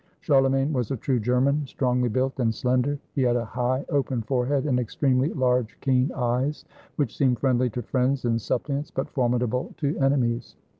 [0.21, 2.97] Charlemagne was a true German, strongly built and slender.
[3.13, 7.83] He had a high, open forehead, and extremely large, keen eyes, which seemed friendly to
[7.83, 10.55] friends and suppliants, but formidable to enemies.